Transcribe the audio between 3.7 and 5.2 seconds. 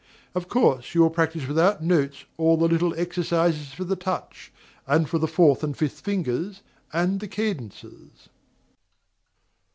for the touch, and for